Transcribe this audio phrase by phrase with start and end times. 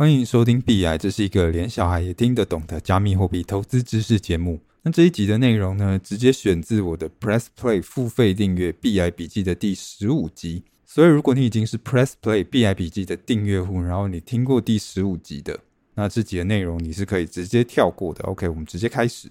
[0.00, 4.58] 欢迎收听币爱，这是一个连小孩也听得懂的加密货币投资知识节目。
[4.80, 10.64] 那这一集的内容呢，直接选自我的 Press Play 付费订阅币爱笔记的第十五集。
[10.86, 15.60] 所以，如果你已经是 Press Play 币爱笔记的订阅户，然后你听过第十五集的，
[15.96, 18.24] 那这集的内容你是可以直接跳过的。
[18.24, 19.30] OK，我们直接开始。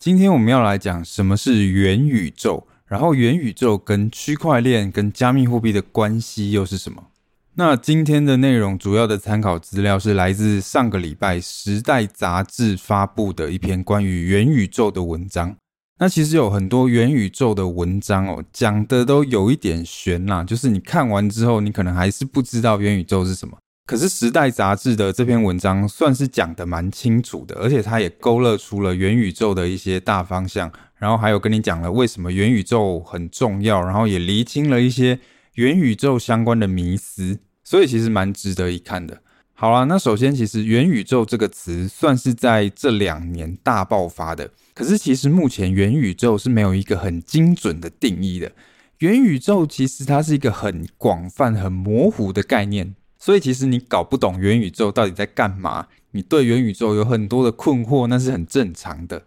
[0.00, 7.10] 今天我们要来讲什么是元宇宙，然后元宇宙跟区块链跟加密货币的关系又是什么？
[7.56, 15.54] 那今天的内容主要的参考资料是来自上个礼拜《时代》杂志发布的一篇关于元宇宙的文章。
[16.00, 23.56] 那其实有很多元宇宙的文章哦，讲的都有一点玄啦，就是你看完之后，你可能还是不知道元宇宙是什么。
[23.86, 35.20] 可是《时代》杂志的这篇文章算是讲的蛮清楚的，而且它也勾勒出了元宇宙的一些大方向，然后还有跟你讲了为什么元宇宙很重要，然后也厘清了一些
[35.54, 39.20] 元宇宙相关的迷思，所以其实蛮值得一看的。
[39.56, 44.50] 好啦，那首先，其实元宇宙这个词算是在这两年大爆发的。
[44.74, 48.50] 可是，其实目前元宇宙是没有一个很精准的定义的。
[48.98, 59.22] 元宇宙其实它是一个很广泛、很模糊的概念，所以其实你搞不懂元宇宙到底在干嘛，你对元宇宙有很多的困惑，那是很正常的。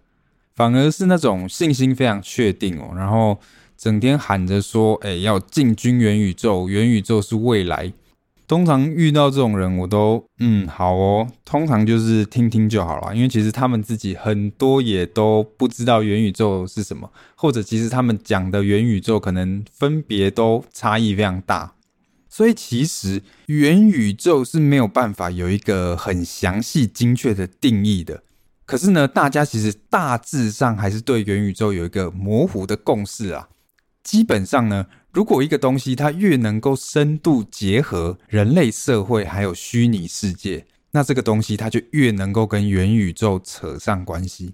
[0.53, 3.39] 反而是那种信心非常确定哦，然后
[3.77, 7.93] 整天喊着说：“哎，要进军元宇宙，元宇宙是未来。”
[8.47, 11.27] 通常遇到这种人，我都嗯好哦。
[11.43, 21.73] 通常就是听听就好了，因为其实他们自己很多也都不知道元宇宙是什么，或者其实他们讲的元宇宙可能分别都差异非常大。
[22.29, 28.23] 所以其实元宇宙是没有办法有一个很详细精确的定义的。
[28.65, 33.49] 可是呢，大家其实大致上还是对元宇宙有一个模糊的共识啊。
[34.01, 34.85] 基本上呢。
[35.17, 44.53] 如果一个东西它越能够深度结合人类社会还有虚拟世界，那这个东西它就越能够跟元宇宙扯上关系。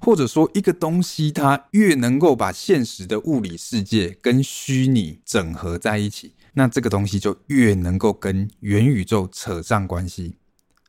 [0.00, 10.34] 或者说，一个东西它越能够把现实的物理世界跟虚拟整合在一起，那这个东西就越能够跟元宇宙扯上关系。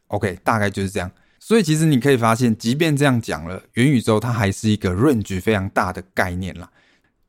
[0.08, 1.12] OK，大概就是这样。
[1.40, 6.68] 所以其实你可以发现，即便这样讲了，元宇宙它还是一个 range 非常大的概念啦。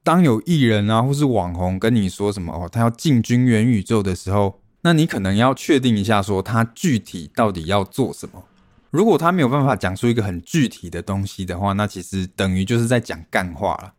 [0.09, 8.43] 当有艺人啊，或是网红跟你说什么哦，他要进军元宇宙的时候，那你可能要确定一下，说他具体到底要做什么。
[8.89, 13.93] 如果他没有办法讲出一个很具体的东西的话，那其实等于就是在讲干话了。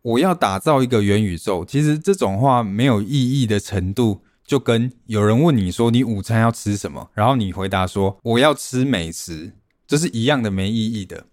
[0.00, 9.52] 我要打造一个元宇宙，其实这种话没有意义的程度，就跟有人问你说你午餐要吃什么，然后你回答说我要吃美食，
[9.86, 11.26] 这是一样的没意义的。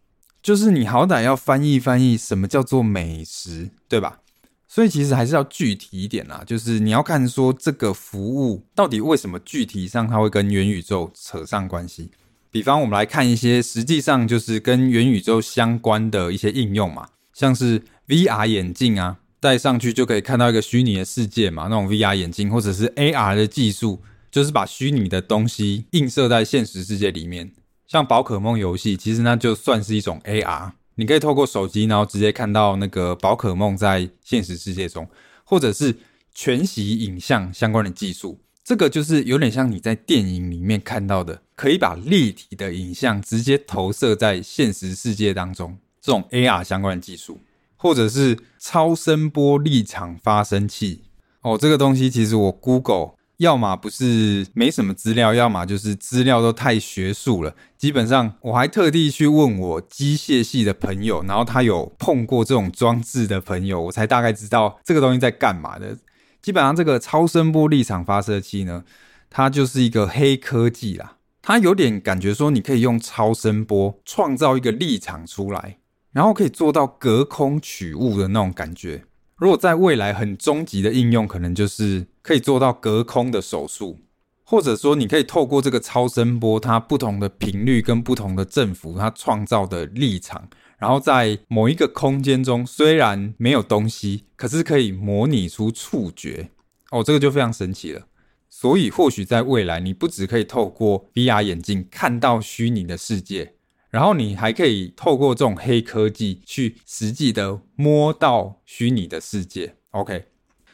[0.43, 4.19] 就是你好歹要翻译翻译什么叫做美食，对吧？
[4.67, 6.43] 所以其实还是要具体一点啦。
[6.45, 12.11] 就是你要看说这个服务到底为什么具体上它会跟元宇宙扯上关系。
[12.51, 27.53] 比方我们来看一些实际上就是跟元宇宙相关的一些应用嘛，像是 VR 眼镜啊，戴上去就可以看到一个虚拟的世界嘛，那种 VR 眼镜或者是 AR 的技术，就是把虚拟的东西映射在现实世界里面。
[27.93, 35.07] 像宝可梦游戏，其实那就算是一种 AR，你可以透过手机，然后直接看到那个宝可梦在现实世界中，
[35.43, 35.95] 或者是
[36.33, 47.41] 全息影像相关的技术，这个就是有点像你在电影里面看到的，可以把立体的影像直接投射在现实世界当中，这种 AR 相关的技术，
[47.75, 51.03] 或者是超声波立场发生器，
[51.41, 53.11] 哦，这个东西其实我 Google。
[53.37, 57.55] 要么不是没什么资料，要么就是资料都太学术了。
[57.77, 65.97] 基本上，我还特地去问我机械系的朋友，然后他有碰过这种装置的朋友，我才大概知道这个东西在干嘛的。
[66.41, 68.83] 基本上，这个超声波立场发射器呢，
[69.29, 71.17] 它就是一个黑科技啦。
[71.41, 75.79] 它有点感觉说，你可以用超声波创造一个立场出来，
[76.11, 79.03] 然后可以做到隔空取物的那种感觉。
[79.35, 83.99] 如果在未来很终极的应用，可能就是可以做到隔空的手术，
[84.43, 90.47] 或者说你可以透过这个超声波，它不同的频率跟不同的振幅，它创造的立场，
[90.77, 96.51] 然后在某一个空间中，虽然没有东西，可是可以模拟出触觉。
[96.91, 98.07] 哦，这个就非常神奇了。
[98.49, 103.55] 所以或许在未来，你不只可以透过 VR 眼镜看到虚拟的世界。
[103.93, 110.25] 然后你还可以透过这种黑科技去实际的摸到虚拟的世界，OK？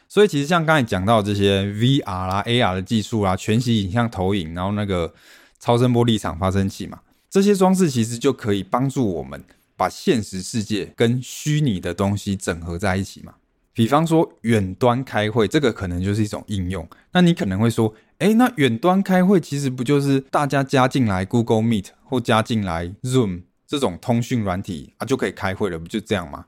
[0.07, 5.13] 所以其实像刚才讲到这些 VR 啦、AR 的技术啦、全息影像投影，然后那个
[5.59, 9.43] 超声波立场发生器嘛，这些装置其实就可以帮助我们
[9.75, 13.33] 把现实世界跟虚拟的东西整合在一起嘛。
[13.79, 16.85] 比方说远端开会，这个可能就是一种应用。
[17.13, 26.43] 那你可能会说，诶，那远端开会其实不就是大家加进来 Google Meet 或加进来 Zoom 这种通讯软体啊，就可以开会了，不就这样吗？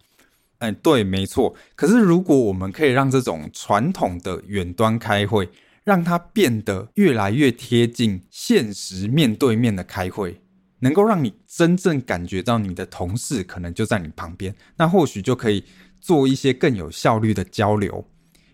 [0.57, 1.55] 哎，对，没错。
[1.73, 5.47] 可是如果我们可以让这种传统的远端开会，
[5.85, 10.41] 让它变得越来越贴近现实面对面的开会，
[10.79, 15.63] 能够让你真正感觉到你的同事可能就在你旁边，那或许就可以。
[16.01, 18.03] 做一些更有效率的交流，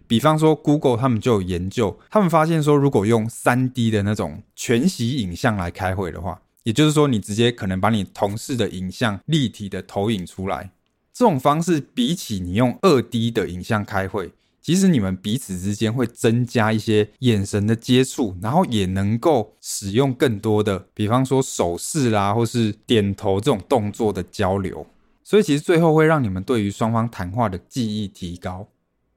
[0.06, 10.72] 比方说 Google 他们就有研究，他们发现说，如果用 3D 的那种全息影像来开会的话，也就是说，你直接可能把你同事的影像立体的投影出来，
[11.14, 24.86] 这种方式比起你用 2D 的影像开会，其实你们彼此之间会增加一些眼神的接触，然后也能够使用更多的，比方说手势啦，或是点头这种动作的交流。
[25.28, 28.66] 所以其实最后会让你们对于双方谈话的记忆提高，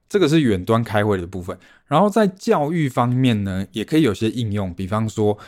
[0.09, 1.57] 这个是远端开会的部分。
[1.87, 5.39] 然后在教育方面呢，也可以有些应用，比方说，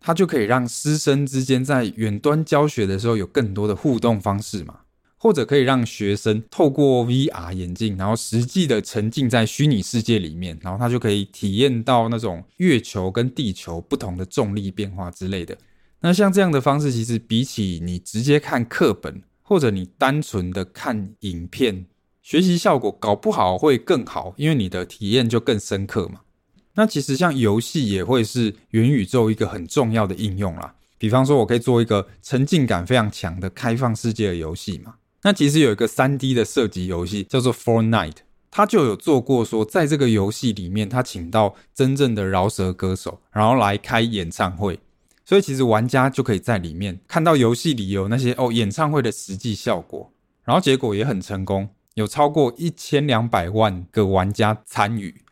[0.00, 4.78] 它就可以让师生之间在远端教学的时候有更多的互动方式嘛，
[5.18, 15.58] 或者可以让学生透过 VR 眼镜，然后实际的沉浸在虚拟世界里面，然后他就可以体验到那种月球跟地球不同的重力变化之类的。
[16.00, 19.20] 那像这样的方式，其实比起你直接看课本。
[19.48, 21.86] 或者你单纯的看影片，
[22.20, 26.22] 学习效果搞不好会更好，因为你的体验就更深刻嘛。
[26.74, 30.74] 那其实像游戏也会是元宇宙一个很重要的应用啦。
[30.98, 34.96] 比方说，我可以做一个沉浸感非常强的开放世界的游戏嘛。
[35.22, 38.16] 那其实有一个 3D 的射击游戏叫做 Fortnite，
[38.50, 44.80] 他就有做过说，在这个游戏里面，他请到真正的饶舌歌手，然后来开演唱会。
[45.26, 50.10] 所以其实玩家就可以在里面看到游戏里有那些哦演唱会的实际效果，
[50.44, 55.22] 然后结果也很成功，有超过一千两百万个玩家参与，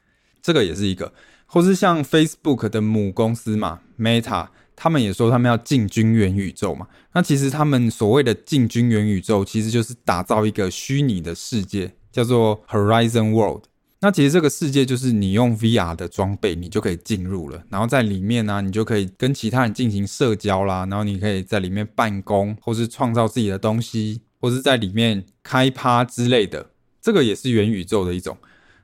[0.43, 1.13] 这个也是一个。
[1.47, 6.89] 或是像 Facebook 的母公司嘛，Meta，他们也说他们要进军元宇宙嘛。
[7.13, 13.67] 那其实他们所谓的进军元宇宙，其实就是打造一个虚拟的世界，叫做 Horizon World。
[14.05, 17.65] 那其实这个世界就是你用 VR 的装备，你就可以进入了。
[17.71, 20.85] 然后在里面呢、你就可以跟其他人进行社交啦。
[20.91, 26.67] 然后你可以在里面办公，或是创造自己的东西，或是在里面开趴之类的。
[27.01, 28.37] 这个也是元宇宙的一种。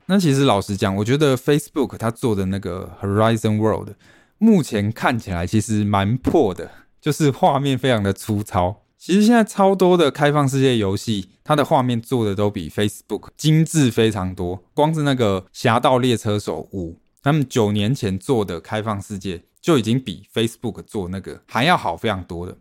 [0.07, 3.91] 那其实老实讲，我觉得 Facebook 它做的那个 Horizon World，
[4.39, 8.85] 目前看起来其实蛮破的，就是画面非常的粗糙。
[9.01, 14.63] 其实现在超多的开放世界游戏，它的画面做的都比 Facebook 精致非常多。
[14.75, 16.93] 光是那个《侠盗猎车手五》，
[17.23, 22.59] 他们九年前做的开放世界就已经比 Facebook 做那个还要好非常多的。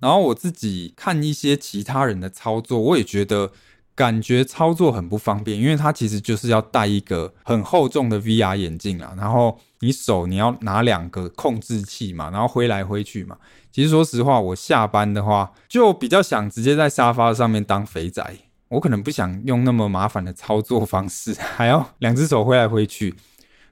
[0.00, 3.52] 然后我自己看一些其他人的操作，我也觉得
[3.94, 13.36] 感觉操作很不方便，因为它其实就是要戴一个很厚重的 VR 眼镜啊，然后你手你要拿两个控制器嘛，然后挥来挥去嘛。
[13.70, 18.36] 其实说实话，我下班的话就比较想直接在沙发上面当肥宅。
[18.68, 23.14] 我可能不想用那么麻烦的操作方式， 还要两只手挥来挥去。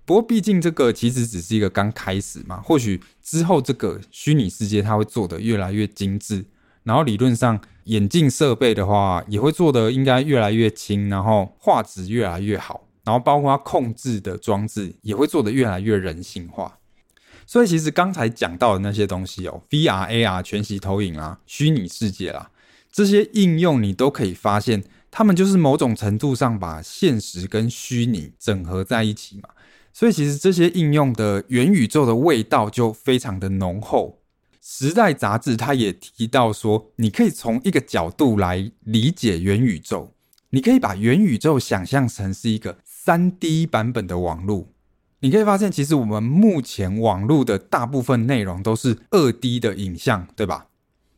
[0.05, 6.45] 不过毕竟这个其实只是一个刚开始嘛，或许之后这个虚拟世界它会做得越来越精致，
[6.83, 16.79] 然后理论上眼镜设备的话也会做得应该越来越轻，然后画质越来越好，然后包括它控制的装置也会做得越来越人性化。
[17.45, 22.51] 所以其实刚才讲到的那些东西哦，VR、AR、全息投影啊，虚拟世界啦，
[22.93, 29.49] 这些应用你都可以发现，他们就是某种程度上把现实跟虚拟整合在一起嘛。
[29.93, 34.20] 所以其实这些应用的元宇宙的味道就非常的浓厚。
[34.63, 40.13] 时代杂志它也提到说，你可以从一个角度来理解元宇宙，
[40.51, 44.69] 你可以把元宇宙想象成是一个三 D 版本的网络。
[45.21, 50.67] 你可以发现，其实我们目前网络的大部分内容都是二 D 的影像，对吧？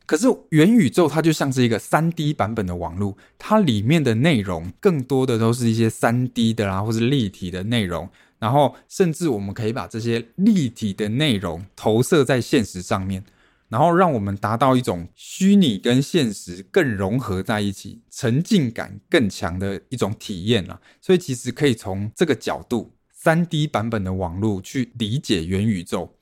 [0.05, 8.09] 可是元宇宙它就像是一个三 D 版本的网络，它里面的内容更多的都是一些三 D 的啦，或是立体的内容。
[8.43, 13.23] 然后，甚至我们可以把这些立体的内容投射在现实上面，
[13.69, 20.77] 然后让我们达到一种虚拟跟现实更融合在一起、沉浸感更强的一种体验啦。
[20.99, 22.91] 所以，其实可以从这个角度。
[23.13, 26.13] 三 D 版本的网络去理解元宇宙，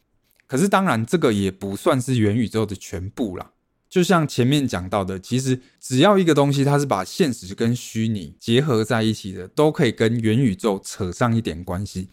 [0.46, 3.54] 可是当然这个也不算是元宇宙的全部啦。
[3.92, 12.08] 就像前面讲到的，其实只要一个东西它是把现实跟虚拟结合在一起的，都可以跟元宇宙扯上一点关系。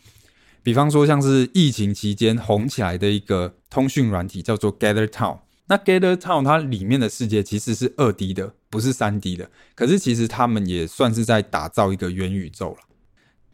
[0.65, 9.49] 比方说，像是疫情期间红起来的一个通讯软体叫做 Gather Town，那 Gather Town 它里面的世界其实是二 D 的，不是三 D 的。
[9.77, 12.79] 可是其实他们也算是在打造一个元宇宙了。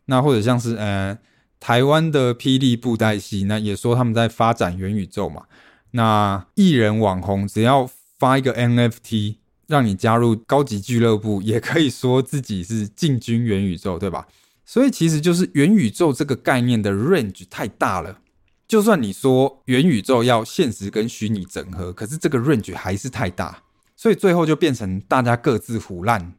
[0.07, 1.19] 那或者像是呃
[1.61, 5.45] 台湾的霹雳布袋戏，那也说他们在发展元宇宙嘛。
[5.91, 14.27] 那艺人网红只要发一个 NFT，让你加入高级俱乐部，也可以说自己是进军元宇宙，对吧？
[14.65, 18.21] 所以其实就是元宇宙这个概念的 range 太大了。
[18.67, 23.63] 就算你说元宇宙要现实跟虚拟整合，可是这个 range 还是太大，
[23.95, 26.33] 所以最后就变成大家各自胡烂。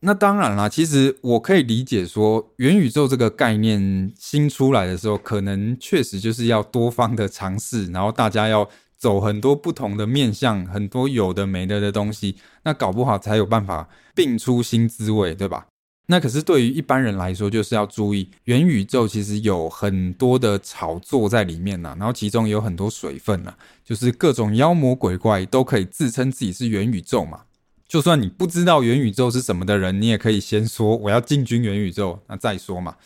[0.00, 8.68] 那当然啦，其实我可以理解说，元宇宙这个概念新出来的时候，可能确实就是要多方的尝试，然后大家要
[9.00, 15.66] 走很多不同的面向，很多有的没的的东西，那搞不好才有办法并出新滋味，对吧？
[16.06, 23.54] 那可是对于一般人来说，就是要注意元宇宙其实有很多的炒作在里面呢、然后其中有很多水分呢、
[23.84, 27.42] 就是各种妖魔鬼怪都可以自称自己是元宇宙嘛。
[27.88, 32.96] 就算你不知道元宇宙是什么的人，你也可以先说我要进军元宇宙，那再说嘛。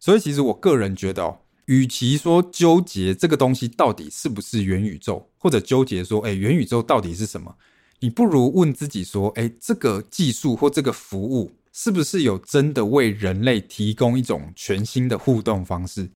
[0.00, 7.56] 所以其实我个人觉得哦，与其说纠结这个东西到底是不是元宇宙，或者纠结说，哎，元宇宙到底是什么，
[8.00, 11.52] 你不如问自己说，哎，这个技术或这个服务。
[11.76, 16.08] 是不是有真的为人类提供一种全新的互动方式？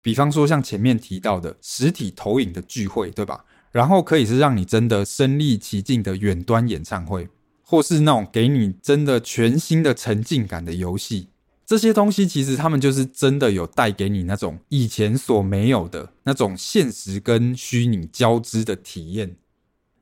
[0.00, 3.44] 比方说像前面提到的实体投影的聚会，对吧？
[3.70, 7.28] 然后可以是让你真的身历其境的远端演唱会，
[7.60, 11.28] 或是那种给你真的全新的沉浸感的游戏。
[11.66, 19.36] 这些东西其实他们就是真的有带给你那种以前所没有的那种现实跟虚拟交织的体验。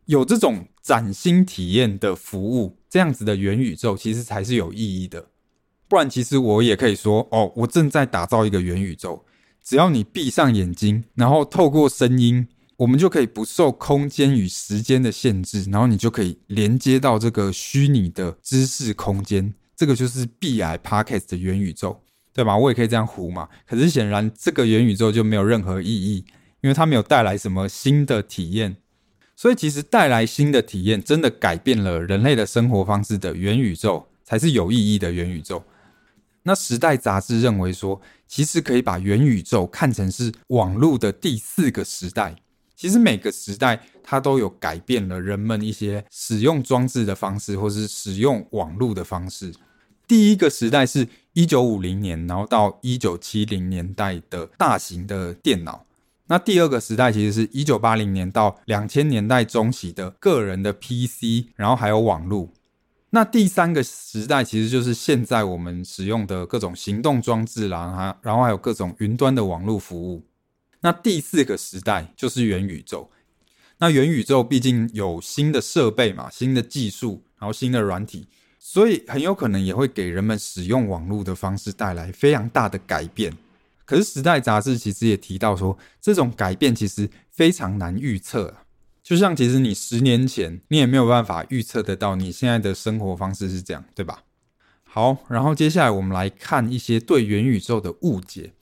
[0.04, 5.28] 有这种崭新体验的服务，这样子的元宇宙其实才是有意义的。
[5.88, 9.24] 不然，其实我也可以说，哦，我正在打造一个元宇宙。
[9.62, 19.54] 只要你闭上眼睛，然后透过声音，我们就可以不受空间与时间的限制，然后你就可以连接到这个虚拟的知识空间。
[19.76, 22.00] 这个就是 BI Podcast 的元宇宙，
[22.32, 22.56] 对吧？
[22.56, 23.48] 我也可以这样胡嘛。
[23.66, 26.24] 可是显然，这个元宇宙就没有任何意义，
[26.60, 28.76] 因为它没有带来什么新的体验。
[29.36, 35.64] 所以，其实带来新的体验，真的改变了人类的生活方式的元宇宙，才是有意义的元宇宙。
[36.44, 42.36] 那《时代》杂志认为说，其实可以把元宇宙看成是网络的第四个时代。
[42.84, 49.54] 其实每个时代，它都有改变了人们一些使用装置的方式，或是使用网络的方式。
[50.06, 55.86] 第一个时代是一九五零年，然后到一九七零年代的大型的电脑。
[56.26, 62.50] 那第二个时代其实是一九八零年到两千年代中期的个人的 PC，然后还有网络。
[63.08, 70.22] 那第三个时代其实就是现在我们使用的各种行动装置啦，然后还有各种云端的网络服务。
[70.84, 73.10] 那第四个时代就是元宇宙。
[73.78, 83.34] 那元宇宙毕竟有新的设备嘛，新的技术，然后新的软体，所以很有可能也会给人们使用网络的方式带来非常大的改变。
[83.86, 88.64] 可是《时代》杂志其实也提到说，这种改变其实非常难预测啊。
[89.02, 94.22] 就像其实你十年前，你也没有办法预测得到你现在的生活方式是这样，对吧？
[94.84, 98.52] 好，然后接下来我们来看一些对元宇宙的误解。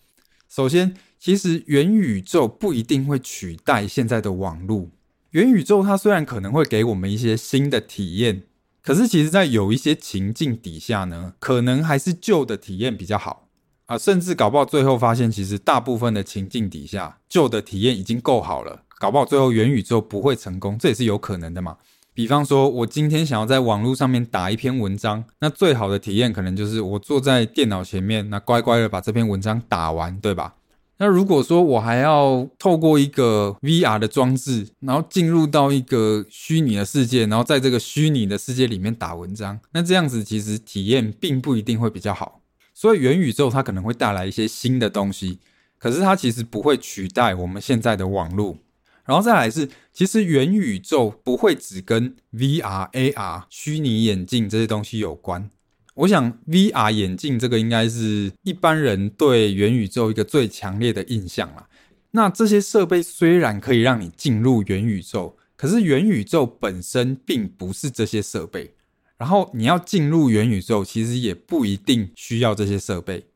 [0.48, 4.88] 首先，其实元宇宙不一定会取代现在的网络。
[5.30, 8.42] 元宇宙它虽然可能会给我们一些新的体验，
[8.82, 13.46] 可是其实在有一些情境底下呢，可能还是旧的体验比较好。
[13.86, 18.82] 啊，甚至搞不好最后发现，其实大部分的情境底下，旧的体验已经够好了。
[18.98, 21.76] 搞不好最后元宇宙不会成功，这也是有可能的嘛。
[22.12, 30.56] 比方说，我今天想要在网络上面打一篇文章，那最好的体验可能就是我坐在电脑前面，那乖乖的把这篇文章打完，对吧？
[31.02, 42.40] 那如果说我还要透过一个 VR 的装置，然后进入到一个虚拟的世界，然后在这个虚拟的世界里面打文章，那这样子其实体验并不一定会比较好。
[42.72, 45.40] 所以元宇宙它可能会带来一些新的东西，
[45.76, 48.58] 可是它其实不会取代我们现在的网络。
[49.04, 55.50] 然后再来是，其实元宇宙不会只跟 VR、AR、虚拟眼镜这些东西有关。
[55.94, 61.68] 我想 VR 眼镜这个应该是一般人对元宇宙一个最强烈的印象啦。
[62.12, 68.74] 那这些设备虽然可以让你进入元宇宙，可是元宇宙本身并不是这些设备。
[69.18, 73.26] 然后你要进入元宇宙，其实也不一定需要这些设备。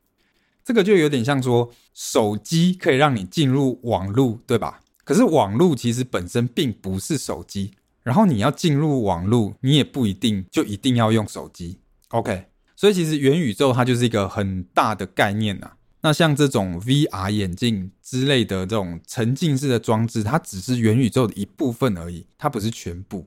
[0.64, 4.80] 这个就有点像说，手机可以让你进入网络，对吧？
[5.04, 7.72] 可是网络其实本身并不是手机。
[8.02, 11.78] 然后你要进入网络，你也不一定就一定要用手机。
[12.10, 12.46] OK，
[12.76, 15.72] 所以其实元宇宙它就是一个很大的概念呐。
[16.02, 23.26] 那像这种 VR 眼镜之类的这种沉浸式的装置，它只是元宇宙的一部分而已，它不是全部。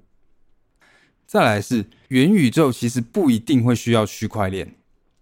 [1.28, 4.76] 再来是元宇宙，其实不一定会需要区块链。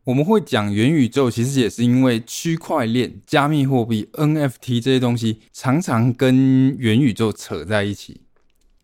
[0.03, 8.21] 我们会讲元宇宙，其实也是因为区块链、加密货币、NFT 这些东西常常跟元宇宙扯在一起。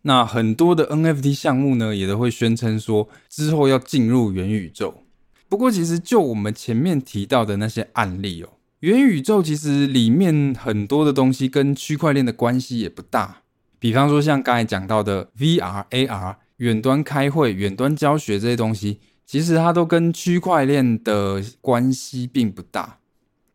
[0.06, 5.02] 那很多的 NFT 项目呢，也都会宣称说之后要进入元宇宙。
[5.48, 13.42] 不过，其实就我们前面提到的那些案例哦，元宇宙其实里面很多的东西跟区块链的关系也不大。
[13.78, 19.00] 比方说，像刚才讲到的 VR、AR、远端开会、远端教学这些东西。
[19.26, 22.98] 其实它都跟区块链的关系并不大。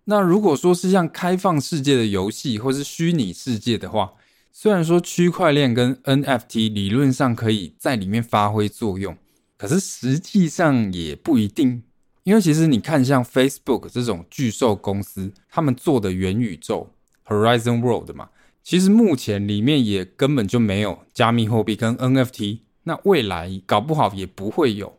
[0.05, 4.13] 那如果说是像开放世界的游戏或是虚拟世界的话，
[4.51, 9.17] 虽然说区块链跟 NFT 理论上可以在里面发挥作用，
[9.57, 11.83] 可是实际上也不一定。
[12.23, 16.91] 因为其实你看像 Facebook 这种巨兽公司，他们做的元宇宙
[17.25, 18.29] Horizon World 嘛，
[18.61, 24.97] 其实目前里面也根本就没有加密货币跟 NFT，那未来搞不好也不会有。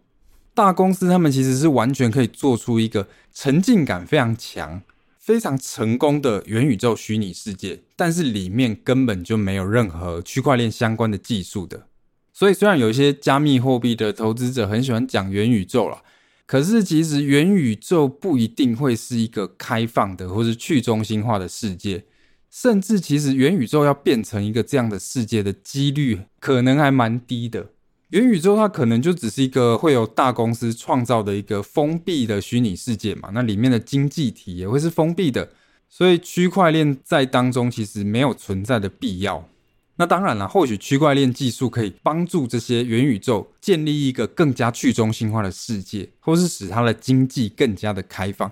[0.54, 4.82] 大公司他们其实是完全可以做出一个沉浸感非常强、
[5.20, 11.86] 非常成功的元宇宙虚拟世界，但是里面根本就没有任何区块链相关的技术的。
[12.32, 16.02] 所以虽然有一些加密货币的投资者很喜欢讲元宇宙啦，
[16.46, 22.04] 可是其实元宇宙不一定会是一个开放的或是去中心化的世界，
[22.50, 27.66] 甚至其实元宇宙要变成一个这样的世界的几率可能还蛮低的。
[28.10, 35.48] 元宇宙它可能就只是一个会有大公司创造的一个封闭的虚拟世界嘛，那里面的经济体也会是封闭的，
[35.88, 39.48] 所以区块链在当中其实没有存在的必要。
[39.94, 48.50] 那当然了，或许区块链技术可以帮助这些元宇宙建立一个更加去中心化的世界，或是使它的经济更加的开放。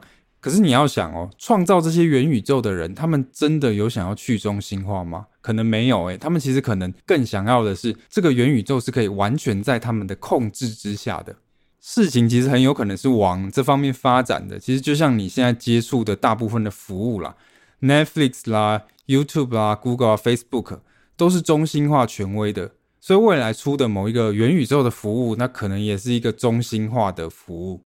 [0.48, 5.26] 可是你要想哦，创造这些元宇宙的人，他们真的有想要去中心化吗？
[5.42, 11.36] 可能没有诶，他们其实可能更想要的是这个元宇宙是可以完全在他们的控制之下的。
[11.82, 14.58] 事情其实很有可能是往这方面发展的。
[14.58, 17.36] 其实就像你现在接触的大部分的服务啦
[17.82, 20.78] ，Netflix 啦、YouTube 啦、Google、Facebook
[21.14, 27.82] 都是中心化权威的，所以未来出的某一个元宇宙的服务，那可能也是一个中心化的服务。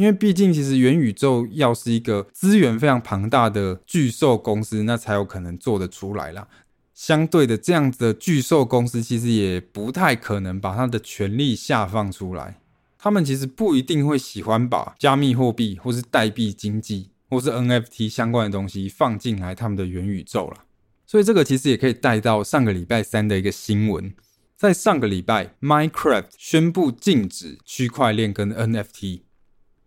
[0.00, 6.48] 因为毕竟，其实元宇宙要是一个资源非常庞大的巨兽公司，那才有可能做得出来啦。
[6.94, 12.58] 相对的，这样子的巨兽公司其实也不太可能把它的权力下放出来。
[12.98, 20.64] 他们其实不一定会喜欢把加密货币或是代币经济或是 NFT 相关的东西放进来他们的元宇宙啦。
[21.06, 24.14] 所以这个其实也可以带到上个礼拜三的一个新闻，
[24.56, 29.20] 在上个礼拜，Minecraft 宣布禁止区块链跟 NFT。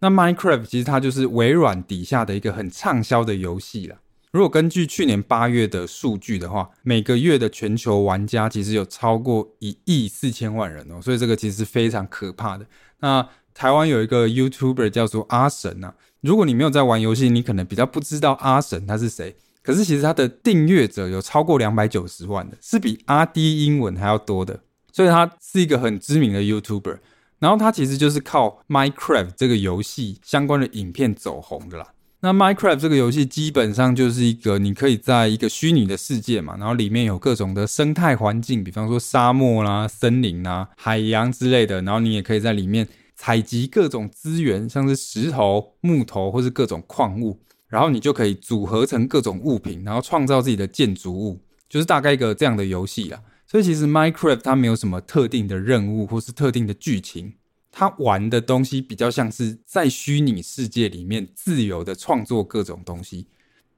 [0.03, 3.95] 那 Minecraft 其实它就是微软底下的一个很畅销的游戏了。
[4.33, 12.65] 如果根据去年八月的数据的话，每个月的全球玩家其实有超过一亿四千万人哦，所以这个其实是非常可怕的。
[12.99, 19.33] 那台湾有一个 YouTuber 叫做阿神呐，如果你没有在玩游戏，你可能比较不知道阿神他是谁。
[19.61, 24.59] 可是其实他的订阅者有超过两百九十万的，是比阿滴英文还要多的，
[24.91, 26.97] 所以他是一个很知名的 YouTuber。
[27.43, 31.89] 然后它其实就是靠 Minecraft 这个游戏相关的影片走红的啦。
[32.21, 41.81] 那 Minecraft 这个游戏基本上就是一个你可以在一个虚拟的世界嘛，然后里面有各种的生态环境，比方说沙漠啦、森林啦、海洋之类的。
[41.81, 53.19] 然后你也可以在里面采集各种资源，像是石头、木头或是各种矿物，然后你就可以组合成各种物品，然后创造自己的建筑物，就是大概一个这样的游戏啦。
[53.53, 57.35] 所以其实 Minecraft 它没有什么特定的任务或是特定的剧情，
[57.71, 63.27] 它玩的东西比较像是在虚拟世界里面自由的创作各种东西。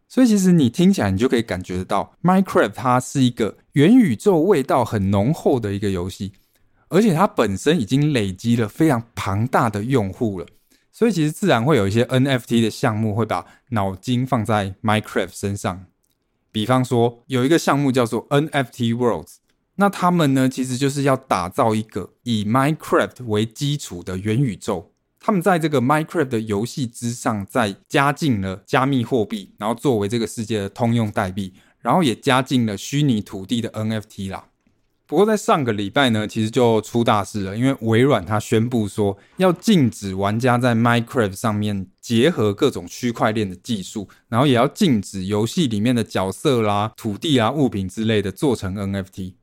[0.07, 6.31] 所以其实你听起来你就可以感觉得到，Minecraft 它是一个元宇宙味道很浓厚的一个游戏，
[6.87, 10.47] 而且它本身已经累积了非常庞大的用户了。
[10.93, 15.87] 所以其实自然会有一些 NFT 的项目会把脑筋放在 Minecraft 身上，
[16.53, 19.39] 比方说有一个项目叫做 NFT Worlds。
[19.77, 24.91] 那他们呢，其实就是要打造一个以 Minecraft 为基础的元宇宙。
[25.19, 34.45] 他们在这个 Minecraft 的游戏之上，再加进了加密货币，然后作为这个世界的通用代币，然后也加进了虚拟土地的 NFT 啦。
[35.07, 49.33] 不过在上个礼拜呢，其实就出大事了，因为微软它宣布说要禁止玩家在 Minecraft 上面结合各种区块链的技术，然后也要禁止游戏里面的角色啦、土地啊、物品之类的做成 NFT。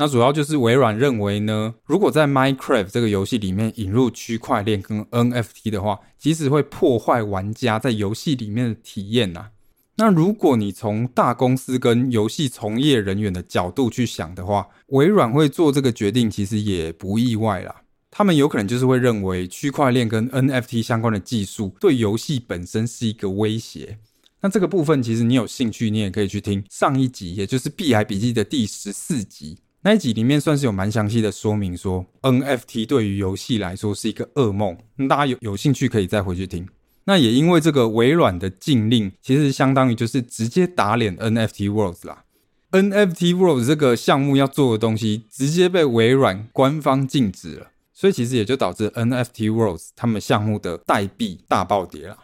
[0.00, 9.50] 那主要就是微软认为呢，如果在 Minecraft 这个游戏里面引入区块链跟 NFT 的话，其实会破坏玩家在游戏里面的体验呐。
[9.96, 17.82] 那如果你从大公司跟游戏从业人员的角度去想的话，微软会做这个决定其实也不意外啦。
[18.10, 23.98] 他们有可能就是会认为区块链跟 NFT 相关的技术对游戏本身是一个威胁。
[24.40, 29.58] 那这个部分其实你有兴趣，你也可以去听上一集，也就是《币海笔记》的第十四集。
[29.82, 34.76] 那一集里面算是有蛮详细的说明，说 NFT 对于游戏来说是一个噩梦。
[35.08, 36.68] 大家有有兴趣可以再回去听。
[37.04, 42.24] 那也因为这个微软的禁令，其实相当于就是直接打脸 NFT Worlds 啦。
[42.72, 52.18] NFT Worlds 这个项目要做的东西，直接被微软官方禁止了，所以其实也就导致 NFT Worlds 他们项目的代币大暴跌了。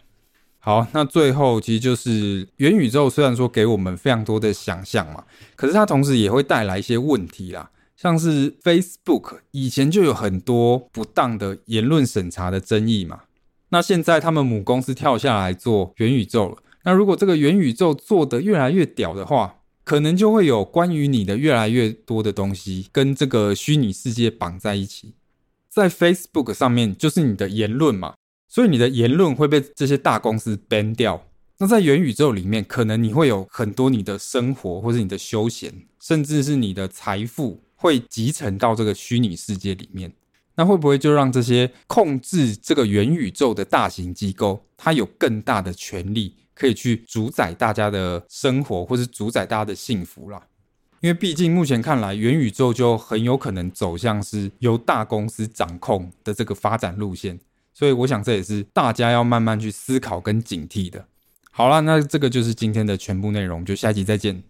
[0.67, 5.23] 好，那最后其实就是元宇宙，虽然说给我们非常多的想象嘛，
[5.55, 13.21] 可是它同时也会带来一些问题啦，像是 Facebook 以前就有很多不当的言论审查的争议嘛，
[13.69, 25.13] 那现在他们母公司跳下来做元宇宙了，那如果这个元宇宙做得越来越屌的话，可能就会有关于你的越来越多的东西跟这个虚拟世界绑在一起，
[25.69, 28.15] 在 Facebook 上面就是你的言论嘛。
[28.47, 31.25] 所以你的言论会被这些大公司 ban 掉。
[31.59, 40.13] 那在元宇宙里面，可能你会有很多你的生活，或是你的休闲，甚至是你的财富，会集成到这个虚拟世界里面。
[40.55, 50.41] 那会不会就让这些控制这个元宇宙的大型机构，它有更大的权利，可以去主宰大家的生活，或是主宰大家的幸福啦？
[51.01, 57.39] 因为毕竟目前看来，元宇宙就很有可能走向是由大公司掌控的这个发展路线。
[57.77, 61.05] 所以我想这也是大家要慢慢去思考跟警惕的。
[61.51, 64.41] 好了，那这个就是今天的全部内容，就下一集再见。